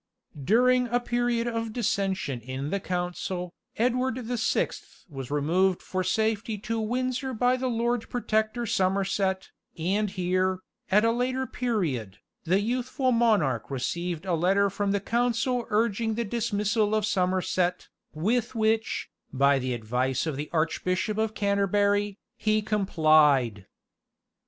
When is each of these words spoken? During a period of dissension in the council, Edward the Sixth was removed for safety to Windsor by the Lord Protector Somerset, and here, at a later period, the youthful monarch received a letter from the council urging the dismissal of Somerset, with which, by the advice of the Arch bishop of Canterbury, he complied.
During 0.43 0.87
a 0.87 0.99
period 0.99 1.45
of 1.45 1.73
dissension 1.73 2.39
in 2.41 2.71
the 2.71 2.79
council, 2.79 3.53
Edward 3.77 4.15
the 4.25 4.35
Sixth 4.35 5.05
was 5.07 5.29
removed 5.29 5.79
for 5.83 6.03
safety 6.03 6.57
to 6.57 6.79
Windsor 6.79 7.35
by 7.35 7.55
the 7.55 7.67
Lord 7.67 8.09
Protector 8.09 8.65
Somerset, 8.65 9.51
and 9.77 10.09
here, 10.09 10.57
at 10.89 11.05
a 11.05 11.11
later 11.11 11.45
period, 11.45 12.17
the 12.45 12.61
youthful 12.61 13.11
monarch 13.11 13.69
received 13.69 14.25
a 14.25 14.33
letter 14.33 14.71
from 14.71 14.89
the 14.91 14.99
council 14.99 15.67
urging 15.69 16.15
the 16.15 16.25
dismissal 16.25 16.95
of 16.95 17.05
Somerset, 17.05 17.87
with 18.11 18.55
which, 18.55 19.07
by 19.31 19.59
the 19.59 19.75
advice 19.75 20.25
of 20.25 20.35
the 20.35 20.49
Arch 20.51 20.83
bishop 20.83 21.19
of 21.19 21.35
Canterbury, 21.35 22.17
he 22.37 22.63
complied. 22.63 23.67